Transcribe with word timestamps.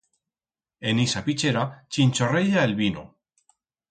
En 0.91 1.01
ixa 1.03 1.21
pichera 1.27 1.63
chinchorreya 1.97 2.65
el 2.71 2.75
vino. 2.83 3.03